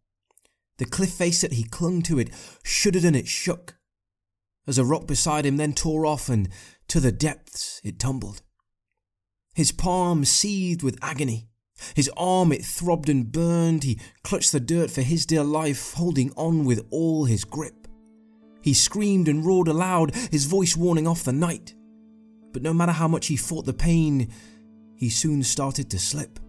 The 0.79 0.87
cliff 0.87 1.13
face 1.13 1.43
that 1.43 1.53
he 1.53 1.65
clung 1.65 2.01
to 2.05 2.19
it 2.19 2.31
shuddered 2.65 3.05
and 3.05 3.15
it 3.15 3.29
shook, 3.29 3.77
as 4.67 4.79
a 4.79 4.85
rock 4.87 5.07
beside 5.07 5.45
him 5.45 5.59
then 5.59 5.75
tore 5.75 6.07
off 6.07 6.31
and 6.31 6.49
to 6.89 7.01
the 7.01 7.13
depths 7.13 7.83
it 7.85 7.99
tumbled. 7.99 8.41
His 9.55 9.73
palm 9.73 10.25
seethed 10.25 10.83
with 10.83 10.99
agony. 11.03 11.51
His 11.95 12.11
arm 12.17 12.53
it 12.53 12.65
throbbed 12.65 13.09
and 13.09 13.31
burned. 13.31 13.85
He 13.85 13.99
clutched 14.23 14.53
the 14.53 14.61
dirt 14.61 14.91
for 14.91 15.03
his 15.03 15.27
dear 15.27 15.45
life, 15.45 15.95
holding 15.95 16.33
on 16.37 16.65
with 16.65 16.87
all 16.91 17.25
his 17.25 17.45
grip. 17.45 17.89
He 18.63 18.75
screamed 18.75 19.29
and 19.29 19.45
roared 19.45 19.69
aloud, 19.69 20.15
his 20.31 20.47
voice 20.47 20.77
warning 20.77 21.07
off 21.07 21.25
the 21.25 21.33
night. 21.33 21.75
But 22.53 22.63
no 22.63 22.73
matter 22.73 22.93
how 22.93 23.09
much 23.09 23.27
he 23.27 23.37
fought 23.37 23.67
the 23.67 23.73
pain, 23.73 24.31
he 24.97 25.09
soon 25.09 25.43
started 25.43 25.91
to 25.91 25.99
slip. 25.99 26.41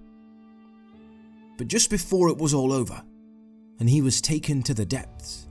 But 1.58 1.68
just 1.68 1.90
before 1.90 2.30
it 2.30 2.38
was 2.38 2.54
all 2.54 2.74
over, 2.74 3.04
and 3.80 3.90
he 3.90 4.02
was 4.02 4.22
taken 4.22 4.64
to 4.64 4.74
the 4.74 4.86
depths. 4.86 5.48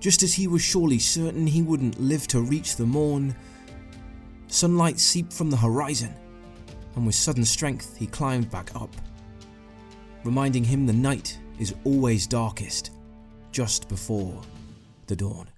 Just 0.00 0.22
as 0.22 0.34
he 0.34 0.46
was 0.46 0.62
surely 0.62 0.98
certain 0.98 1.46
he 1.46 1.62
wouldn't 1.62 2.00
live 2.00 2.26
to 2.28 2.40
reach 2.40 2.76
the 2.76 2.86
morn, 2.86 3.34
sunlight 4.46 4.98
seeped 4.98 5.32
from 5.32 5.50
the 5.50 5.56
horizon, 5.56 6.14
and 6.96 7.06
with 7.06 7.14
sudden 7.14 7.44
strength 7.44 7.96
he 7.96 8.06
climbed 8.06 8.50
back 8.50 8.74
up, 8.74 8.90
reminding 10.24 10.64
him 10.64 10.86
the 10.86 10.92
night 10.92 11.38
is 11.58 11.74
always 11.84 12.26
darkest 12.26 12.90
just 13.52 13.88
before 13.88 14.40
the 15.06 15.16
dawn. 15.16 15.48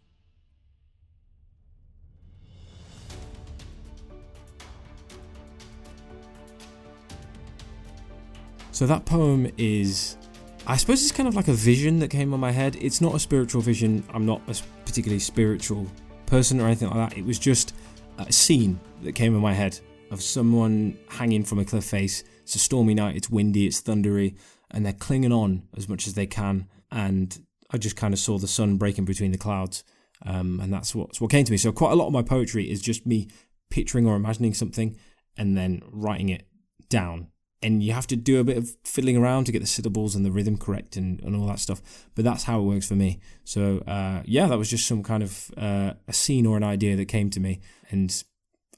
So 8.72 8.86
that 8.86 9.06
poem 9.06 9.50
is 9.56 10.18
I 10.66 10.76
suppose 10.76 11.00
it's 11.00 11.12
kind 11.12 11.28
of 11.28 11.36
like 11.36 11.48
a 11.48 11.52
vision 11.52 12.00
that 12.00 12.10
came 12.10 12.34
on 12.34 12.40
my 12.40 12.50
head. 12.50 12.76
It's 12.80 13.00
not 13.00 13.14
a 13.14 13.18
spiritual 13.20 13.62
vision. 13.62 14.02
I'm 14.12 14.26
not 14.26 14.42
a 14.48 14.60
particularly 14.84 15.20
spiritual 15.20 15.86
person 16.26 16.60
or 16.60 16.66
anything 16.66 16.90
like 16.90 17.10
that. 17.10 17.16
It 17.16 17.24
was 17.24 17.38
just 17.38 17.74
a 18.18 18.32
scene 18.32 18.80
that 19.02 19.12
came 19.12 19.34
in 19.34 19.40
my 19.40 19.52
head 19.52 19.78
of 20.10 20.22
someone 20.22 20.98
hanging 21.08 21.44
from 21.44 21.58
a 21.58 21.64
cliff 21.64 21.84
face. 21.84 22.24
It's 22.42 22.54
a 22.54 22.58
stormy 22.58 22.94
night, 22.94 23.16
it's 23.16 23.30
windy, 23.30 23.66
it's 23.66 23.80
thundery, 23.80 24.36
and 24.70 24.84
they're 24.84 24.92
clinging 24.92 25.32
on 25.32 25.68
as 25.76 25.88
much 25.88 26.06
as 26.06 26.14
they 26.14 26.26
can 26.26 26.68
and 26.90 27.38
I 27.70 27.78
just 27.78 27.96
kind 27.96 28.14
of 28.14 28.20
saw 28.20 28.38
the 28.38 28.48
sun 28.48 28.76
breaking 28.76 29.04
between 29.04 29.32
the 29.32 29.38
clouds, 29.38 29.84
um, 30.24 30.60
and 30.60 30.72
that's 30.72 30.94
what 30.94 31.20
what 31.20 31.30
came 31.30 31.44
to 31.44 31.52
me. 31.52 31.58
So 31.58 31.72
quite 31.72 31.92
a 31.92 31.96
lot 31.96 32.06
of 32.06 32.12
my 32.12 32.22
poetry 32.22 32.70
is 32.70 32.80
just 32.80 33.06
me 33.06 33.28
picturing 33.70 34.06
or 34.06 34.16
imagining 34.16 34.54
something 34.54 34.96
and 35.36 35.56
then 35.56 35.82
writing 35.90 36.28
it 36.28 36.46
down. 36.88 37.28
And 37.62 37.82
you 37.82 37.92
have 37.92 38.06
to 38.08 38.16
do 38.16 38.38
a 38.38 38.44
bit 38.44 38.58
of 38.58 38.76
fiddling 38.84 39.16
around 39.16 39.46
to 39.46 39.52
get 39.52 39.60
the 39.60 39.66
syllables 39.66 40.14
and 40.14 40.24
the 40.24 40.30
rhythm 40.30 40.56
correct 40.56 40.96
and, 40.96 41.20
and 41.22 41.34
all 41.34 41.46
that 41.48 41.58
stuff. 41.58 41.82
But 42.14 42.24
that's 42.24 42.44
how 42.44 42.60
it 42.60 42.64
works 42.64 42.86
for 42.86 42.94
me. 42.94 43.18
So 43.44 43.78
uh, 43.86 44.22
yeah, 44.24 44.46
that 44.46 44.58
was 44.58 44.70
just 44.70 44.86
some 44.86 45.02
kind 45.02 45.22
of 45.22 45.50
uh, 45.56 45.94
a 46.06 46.12
scene 46.12 46.46
or 46.46 46.56
an 46.56 46.62
idea 46.62 46.96
that 46.96 47.06
came 47.06 47.30
to 47.30 47.40
me, 47.40 47.60
and 47.90 48.22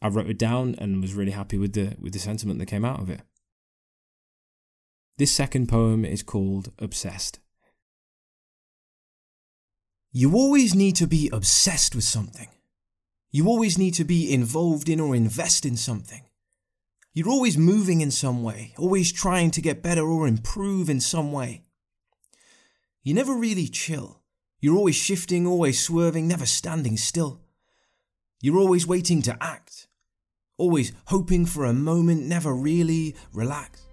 I 0.01 0.09
wrote 0.09 0.31
it 0.31 0.39
down 0.39 0.75
and 0.79 1.03
was 1.03 1.15
really 1.15 1.33
happy 1.33 1.59
with 1.59 1.73
the 1.73 1.97
with 2.01 2.13
the 2.13 2.19
sentiment 2.19 2.59
that 2.59 2.67
came 2.67 2.85
out 2.85 3.01
of 3.01 3.11
it. 3.11 3.21
This 5.17 5.33
second 5.33 5.69
poem 5.69 6.05
is 6.05 6.23
called 6.23 6.73
Obsessed. 6.79 7.41
You 10.13 10.35
always 10.35 10.75
need 10.75 10.95
to 10.97 11.07
be 11.07 11.29
obsessed 11.33 11.95
with 11.95 12.05
something. 12.05 12.49
You 13.31 13.49
always 13.49 13.77
need 13.77 13.95
to 13.95 14.05
be 14.05 14.33
involved 14.33 14.89
in 14.89 15.01
or 15.01 15.15
invest 15.15 15.67
in 15.67 15.77
something. 15.77 16.23
You're 17.13 17.29
always 17.29 17.59
moving 17.59 18.01
in 18.01 18.13
some 18.13 18.45
way, 18.45 18.75
always 18.79 19.13
trying 19.13 19.51
to 19.51 19.61
get 19.61 19.83
better 19.83 20.03
or 20.03 20.29
improve 20.29 20.89
in 20.89 21.01
some 21.01 21.33
way. 21.33 21.65
You 23.03 23.13
never 23.13 23.35
really 23.35 23.67
chill. 23.67 24.23
You're 24.61 24.77
always 24.77 24.95
shifting, 24.95 25.47
always 25.47 25.81
swerving, 25.81 26.29
never 26.29 26.47
standing 26.47 26.97
still. 26.97 27.41
You're 28.41 28.59
always 28.59 28.87
waiting 28.87 29.21
to 29.23 29.37
act, 29.43 29.88
always 30.59 30.93
hoping 31.07 31.47
for 31.47 31.65
a 31.65 31.73
moment, 31.73 32.27
never 32.27 32.55
really 32.55 33.17
relax. 33.33 33.87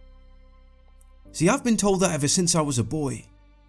See, 1.31 1.47
I've 1.47 1.63
been 1.63 1.77
told 1.77 2.01
that 2.01 2.11
ever 2.11 2.27
since 2.27 2.55
I 2.55 2.61
was 2.61 2.79
a 2.79 2.83
boy. 2.83 3.25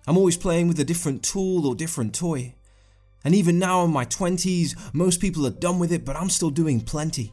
I'm 0.06 0.16
always 0.16 0.36
playing 0.36 0.68
with 0.68 0.80
a 0.80 0.84
different 0.84 1.22
tool 1.22 1.66
or 1.66 1.74
different 1.74 2.14
toy. 2.14 2.54
And 3.24 3.34
even 3.34 3.58
now 3.58 3.84
in 3.84 3.90
my 3.90 4.04
20s, 4.06 4.94
most 4.94 5.20
people 5.20 5.46
are 5.46 5.50
done 5.50 5.78
with 5.78 5.92
it, 5.92 6.04
but 6.04 6.16
I'm 6.16 6.30
still 6.30 6.50
doing 6.50 6.80
plenty. 6.80 7.32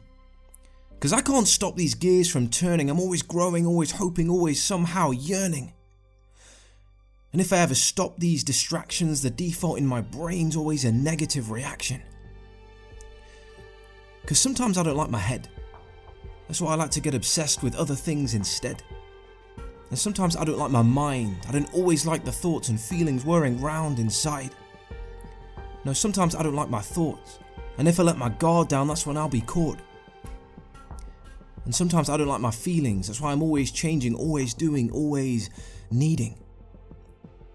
Because 0.90 1.12
I 1.12 1.20
can't 1.20 1.46
stop 1.46 1.76
these 1.76 1.94
gears 1.94 2.30
from 2.30 2.48
turning. 2.48 2.90
I'm 2.90 3.00
always 3.00 3.22
growing, 3.22 3.66
always 3.66 3.92
hoping, 3.92 4.28
always 4.28 4.62
somehow 4.62 5.12
yearning. 5.12 5.72
And 7.32 7.40
if 7.40 7.52
I 7.52 7.58
ever 7.58 7.74
stop 7.74 8.18
these 8.18 8.44
distractions, 8.44 9.22
the 9.22 9.30
default 9.30 9.78
in 9.78 9.86
my 9.86 10.00
brain's 10.00 10.56
always 10.56 10.84
a 10.84 10.92
negative 10.92 11.50
reaction. 11.50 12.02
Because 14.22 14.38
sometimes 14.38 14.78
I 14.78 14.82
don't 14.82 14.96
like 14.96 15.10
my 15.10 15.18
head. 15.18 15.48
That's 16.46 16.60
why 16.60 16.72
I 16.72 16.76
like 16.76 16.90
to 16.92 17.00
get 17.00 17.14
obsessed 17.14 17.62
with 17.62 17.74
other 17.76 17.94
things 17.94 18.34
instead. 18.34 18.82
And 19.90 19.98
sometimes 19.98 20.36
I 20.36 20.44
don't 20.44 20.58
like 20.58 20.70
my 20.70 20.82
mind. 20.82 21.36
I 21.48 21.52
don't 21.52 21.72
always 21.74 22.06
like 22.06 22.24
the 22.24 22.32
thoughts 22.32 22.68
and 22.68 22.80
feelings 22.80 23.24
whirring 23.24 23.60
round 23.60 23.98
inside. 23.98 24.50
No, 25.84 25.92
sometimes 25.92 26.34
I 26.34 26.42
don't 26.42 26.54
like 26.54 26.70
my 26.70 26.80
thoughts. 26.80 27.38
And 27.78 27.88
if 27.88 28.00
I 28.00 28.02
let 28.02 28.18
my 28.18 28.28
guard 28.28 28.68
down, 28.68 28.88
that's 28.88 29.06
when 29.06 29.16
I'll 29.16 29.28
be 29.28 29.40
caught. 29.40 29.78
And 31.64 31.74
sometimes 31.74 32.08
I 32.08 32.16
don't 32.16 32.26
like 32.26 32.40
my 32.40 32.50
feelings. 32.50 33.06
That's 33.06 33.20
why 33.20 33.32
I'm 33.32 33.42
always 33.42 33.70
changing, 33.70 34.14
always 34.14 34.54
doing, 34.54 34.90
always 34.90 35.50
needing. 35.90 36.38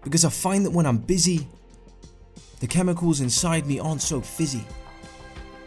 Because 0.02 0.24
I 0.24 0.30
find 0.30 0.64
that 0.64 0.70
when 0.70 0.86
I'm 0.86 0.98
busy, 0.98 1.48
the 2.60 2.66
chemicals 2.66 3.20
inside 3.20 3.66
me 3.66 3.78
aren't 3.78 4.02
so 4.02 4.20
fizzy. 4.20 4.64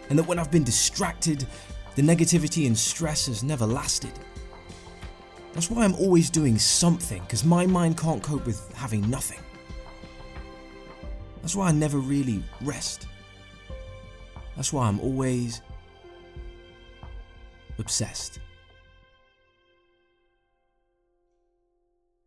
And 0.10 0.20
that 0.20 0.28
when 0.28 0.40
I've 0.40 0.52
been 0.52 0.64
distracted, 0.64 1.48
the 1.96 2.02
negativity 2.02 2.68
and 2.68 2.78
stress 2.78 3.28
has 3.28 3.44
never 3.44 3.66
lasted. 3.66 4.12
That's 5.54 5.70
why 5.70 5.84
I'm 5.84 5.96
always 5.96 6.30
doing 6.30 6.58
something, 6.58 7.22
because 7.22 7.46
my 7.46 7.66
mind 7.68 7.98
can't 7.98 8.24
cope 8.24 8.46
with 8.46 8.74
having 8.74 9.08
nothing. 9.10 9.40
That's 11.42 11.56
why 11.56 11.68
I 11.68 11.72
never 11.72 12.00
really 12.00 12.44
rest. 12.62 13.08
That's 14.56 14.74
why 14.74 14.88
I'm 14.88 15.00
always 15.00 15.62
obsessed. 17.78 18.40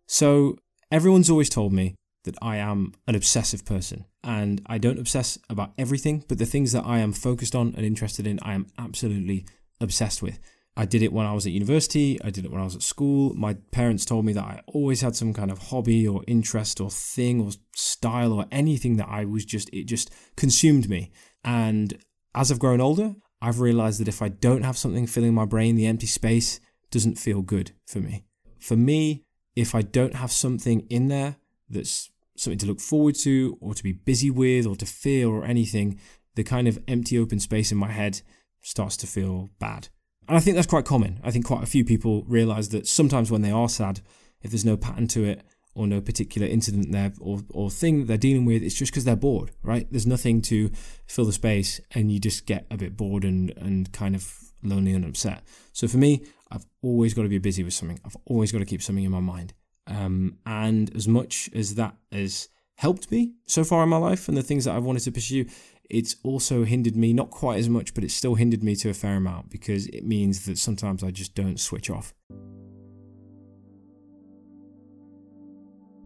So, 0.06 0.56
everyone's 0.92 1.28
always 1.28 1.49
told 1.49 1.73
me 1.73 1.96
that 2.26 2.37
I 2.42 2.59
am 2.59 2.92
an 3.09 3.14
obsessive 3.14 3.64
person, 3.64 4.04
and 4.23 4.61
I 4.66 4.78
don't 4.78 4.99
obsess 4.99 5.38
about 5.49 5.73
everything, 5.78 6.25
but 6.28 6.38
the 6.38 6.47
things 6.47 6.73
that 6.73 6.85
I 6.85 6.99
am 6.99 7.12
focused 7.12 7.56
on 7.56 7.75
and 7.76 7.87
interested 7.87 8.26
in, 8.26 8.38
I 8.42 8.52
am 8.52 8.66
absolutely 8.78 9.47
obsessed 9.80 10.23
with. 10.23 10.38
I 10.76 10.85
did 10.85 11.02
it 11.02 11.12
when 11.12 11.25
I 11.25 11.33
was 11.33 11.47
at 11.47 11.52
university. 11.52 12.21
I 12.23 12.28
did 12.28 12.45
it 12.45 12.50
when 12.50 12.61
I 12.61 12.64
was 12.64 12.76
at 12.76 12.83
school. 12.83 13.33
My 13.35 13.54
parents 13.71 14.04
told 14.04 14.26
me 14.26 14.35
that 14.35 14.45
I 14.45 14.61
always 14.66 15.00
had 15.00 15.16
some 15.16 15.33
kind 15.33 15.50
of 15.50 15.59
hobby 15.59 16.06
or 16.06 16.23
interest 16.26 16.80
or 16.80 16.90
thing 16.90 17.40
or 17.40 17.52
style 17.75 18.35
or 18.35 18.45
anything 18.52 18.99
that 18.99 19.09
I 19.09 19.25
was 19.25 19.47
just, 19.47 19.71
it 19.73 19.85
just 19.85 20.12
consumed 20.37 20.90
me. 20.90 21.12
And 21.42 21.99
as 22.35 22.52
I've 22.52 22.59
grown 22.59 22.83
older, 22.83 23.14
I've 23.40 23.61
realized 23.61 24.00
that 24.00 24.09
if 24.09 24.21
I 24.21 24.28
don't 24.28 24.64
have 24.64 24.76
something 24.76 25.06
filling 25.06 25.33
my 25.33 25.47
brain, 25.47 25.76
the 25.76 25.87
empty 25.87 26.06
space 26.06 26.61
doesn't 26.90 27.18
feel 27.18 27.40
good 27.40 27.73
for 27.87 28.00
me. 28.00 28.25
For 28.59 28.76
me, 28.76 29.25
if 29.54 29.75
I 29.75 29.80
don't 29.80 30.14
have 30.14 30.30
something 30.30 30.87
in 30.90 31.09
there 31.09 31.37
that's 31.71 32.11
something 32.40 32.59
to 32.59 32.66
look 32.66 32.81
forward 32.81 33.14
to 33.16 33.57
or 33.61 33.75
to 33.75 33.83
be 33.83 33.93
busy 33.93 34.31
with 34.31 34.66
or 34.66 34.76
to 34.76 34.87
feel 34.87 35.31
or 35.31 35.45
anything, 35.45 36.00
the 36.35 36.45
kind 36.45 36.69
of 36.69 36.78
empty 36.87 37.19
open 37.19 37.40
space 37.40 37.73
in 37.73 37.78
my 37.78 37.90
head 37.90 38.21
starts 38.61 38.97
to 38.99 39.07
feel 39.07 39.50
bad. 39.59 39.88
And 40.28 40.37
I 40.37 40.40
think 40.40 40.57
that's 40.57 40.66
quite 40.66 40.85
common. 40.85 41.21
I 41.23 41.31
think 41.31 41.47
quite 41.47 41.62
a 41.62 41.66
few 41.66 41.85
people 41.85 42.25
realize 42.26 42.71
that 42.71 42.87
sometimes 42.87 43.31
when 43.31 43.43
they 43.43 43.50
are 43.50 43.69
sad, 43.69 44.00
if 44.43 44.50
there's 44.50 44.64
no 44.64 44.76
pattern 44.76 45.07
to 45.09 45.25
it 45.25 45.43
or 45.75 45.87
no 45.87 46.00
particular 46.00 46.47
incident 46.49 46.90
there 46.90 47.12
or, 47.21 47.40
or 47.50 47.71
thing 47.71 48.00
that 48.00 48.07
they're 48.07 48.16
dealing 48.16 48.45
with, 48.45 48.62
it's 48.62 48.75
just 48.75 48.93
because 48.93 49.05
they're 49.05 49.14
bored, 49.14 49.52
right? 49.62 49.87
There's 49.90 50.07
nothing 50.07 50.43
to 50.43 50.71
fill 51.07 51.26
the 51.26 51.33
space 51.33 51.81
and 51.93 52.11
you 52.11 52.19
just 52.19 52.47
get 52.47 52.66
a 52.71 52.76
bit 52.76 52.97
bored 52.97 53.25
and, 53.25 53.52
and 53.57 53.93
kind 53.93 54.14
of 54.16 54.33
lonely 54.62 54.93
and 54.93 55.05
upset. 55.05 55.43
So 55.73 55.87
for 55.87 55.99
me, 55.99 56.25
I've 56.50 56.66
always 56.83 57.14
got 57.14 57.23
to 57.23 57.28
be 57.28 57.38
busy 57.38 57.62
with 57.62 57.75
something. 57.75 58.00
I've 58.05 58.16
always 58.25 58.52
got 58.52 58.59
to 58.59 58.64
keep 58.64 58.83
something 58.83 59.05
in 59.05 59.12
my 59.12 59.21
mind. 59.21 59.52
Um, 59.87 60.38
and 60.45 60.95
as 60.95 61.07
much 61.07 61.49
as 61.55 61.76
that 61.76 61.95
has 62.11 62.49
helped 62.76 63.11
me 63.11 63.33
so 63.47 63.64
far 63.64 63.83
in 63.83 63.88
my 63.88 63.97
life 63.97 64.28
and 64.28 64.37
the 64.37 64.43
things 64.43 64.64
that 64.64 64.75
I've 64.75 64.85
wanted 64.85 65.02
to 65.05 65.12
pursue, 65.12 65.47
it's 65.88 66.16
also 66.23 66.64
hindered 66.64 66.97
me, 66.97 67.12
not 67.12 67.31
quite 67.31 67.59
as 67.59 67.69
much, 67.69 67.95
but 67.95 68.05
it 68.05 68.11
still 68.11 68.35
hindered 68.35 68.62
me 68.62 68.75
to 68.76 68.90
a 68.90 68.95
fair 68.95 69.16
amount 69.16 69.50
because 69.50 69.87
it 69.88 70.05
means 70.05 70.45
that 70.47 70.59
sometimes 70.59 71.05
I 71.05 71.11
just 71.11 71.35
don't 71.35 71.61
switch 71.61 71.90
off. 71.90 72.12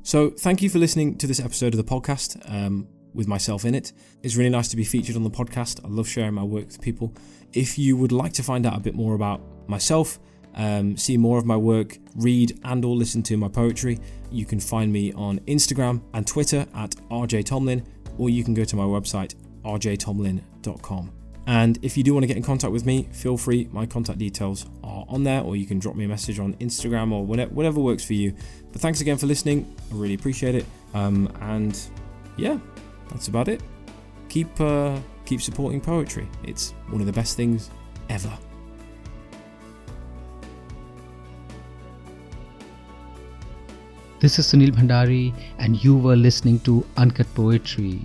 So, 0.02 0.30
thank 0.30 0.62
you 0.62 0.70
for 0.70 0.78
listening 0.78 1.16
to 1.18 1.26
this 1.26 1.40
episode 1.40 1.74
of 1.74 1.76
the 1.76 1.84
podcast 1.84 2.40
um, 2.50 2.88
with 3.14 3.28
myself 3.28 3.64
in 3.64 3.74
it. 3.74 3.92
It's 4.22 4.36
really 4.36 4.50
nice 4.50 4.68
to 4.68 4.76
be 4.76 4.84
featured 4.84 5.16
on 5.16 5.22
the 5.22 5.30
podcast. 5.30 5.84
I 5.84 5.88
love 5.88 6.08
sharing 6.08 6.34
my 6.34 6.42
work 6.42 6.66
with 6.66 6.80
people. 6.80 7.14
If 7.52 7.78
you 7.78 7.96
would 7.96 8.12
like 8.12 8.32
to 8.34 8.42
find 8.42 8.66
out 8.66 8.76
a 8.76 8.80
bit 8.80 8.94
more 8.94 9.14
about 9.14 9.40
myself, 9.68 10.18
um, 10.54 10.96
see 10.96 11.16
more 11.16 11.38
of 11.38 11.44
my 11.44 11.56
work, 11.56 11.98
read 12.16 12.58
and 12.64 12.84
or 12.84 12.94
listen 12.96 13.22
to 13.24 13.36
my 13.36 13.48
poetry, 13.48 13.98
you 14.30 14.44
can 14.44 14.60
find 14.60 14.92
me 14.92 15.12
on 15.12 15.40
Instagram 15.40 16.02
and 16.14 16.26
Twitter 16.26 16.66
at 16.74 16.90
rjtomlin, 17.10 17.84
or 18.18 18.30
you 18.30 18.44
can 18.44 18.54
go 18.54 18.64
to 18.64 18.76
my 18.76 18.84
website 18.84 19.34
rjtomlin.com. 19.64 21.12
And 21.46 21.78
if 21.82 21.96
you 21.96 22.04
do 22.04 22.12
want 22.14 22.22
to 22.22 22.26
get 22.28 22.36
in 22.36 22.42
contact 22.42 22.72
with 22.72 22.86
me, 22.86 23.08
feel 23.12 23.36
free. 23.36 23.68
My 23.72 23.86
contact 23.86 24.18
details 24.18 24.66
are 24.84 25.04
on 25.08 25.24
there, 25.24 25.40
or 25.40 25.56
you 25.56 25.66
can 25.66 25.78
drop 25.78 25.96
me 25.96 26.04
a 26.04 26.08
message 26.08 26.38
on 26.38 26.54
Instagram 26.54 27.12
or 27.12 27.24
whatever, 27.24 27.80
works 27.80 28.04
for 28.04 28.14
you. 28.14 28.34
But 28.72 28.80
thanks 28.80 29.00
again 29.00 29.16
for 29.16 29.26
listening. 29.26 29.74
I 29.90 29.94
really 29.94 30.14
appreciate 30.14 30.54
it. 30.54 30.66
Um, 30.94 31.32
and 31.40 31.78
yeah, 32.36 32.58
that's 33.08 33.28
about 33.28 33.48
it. 33.48 33.62
Keep 34.28 34.60
uh, 34.60 34.98
keep 35.24 35.42
supporting 35.42 35.80
poetry. 35.80 36.28
It's 36.44 36.72
one 36.88 37.00
of 37.00 37.06
the 37.06 37.12
best 37.12 37.36
things 37.36 37.70
ever. 38.08 38.38
This 44.20 44.38
is 44.38 44.48
Sunil 44.48 44.72
Bhandari, 44.72 45.32
and 45.56 45.82
you 45.82 45.96
were 45.96 46.14
listening 46.14 46.60
to 46.60 46.84
Uncut 46.98 47.26
Poetry. 47.34 48.02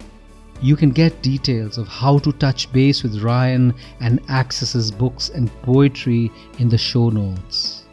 You 0.62 0.78
can 0.78 0.92
get 0.92 1.22
details 1.22 1.78
of 1.78 1.90
how 1.90 2.20
to 2.20 2.32
touch 2.32 2.72
base 2.72 3.04
with 3.04 3.22
Ryan 3.22 3.74
and 4.00 4.22
access 4.30 4.72
his 4.72 4.92
books 4.92 5.28
and 5.28 5.52
poetry 5.64 6.32
in 6.58 6.70
the 6.70 6.78
show 6.78 7.10
notes. 7.10 7.84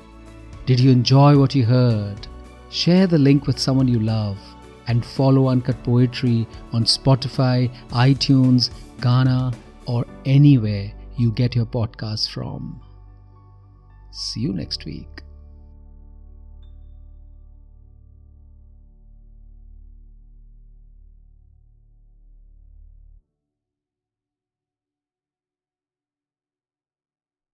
Did 0.67 0.79
you 0.79 0.93
enjoy 0.93 1.37
what 1.37 1.57
you 1.57 1.65
heard? 1.65 2.29
Share 2.71 3.09
the 3.09 3.19
link 3.19 3.49
with 3.49 3.59
someone 3.59 3.89
you 3.89 3.99
love 3.99 4.39
and 4.87 5.05
follow 5.05 5.49
Uncut 5.49 5.83
Poetry 5.83 6.47
on 6.73 6.85
Spotify, 6.85 7.75
iTunes, 7.91 8.71
Gaana, 9.01 9.53
or 9.87 10.07
anywhere 10.27 10.93
you 11.17 11.33
get 11.33 11.57
your 11.57 11.67
podcasts 11.67 12.31
from. 12.31 12.81
See 14.13 14.43
you 14.43 14.53
next 14.53 14.85
week. 14.85 15.25